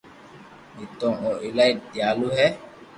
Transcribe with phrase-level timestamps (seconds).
[0.75, 2.47] نيتوڙ او ايلائي ديالو ھي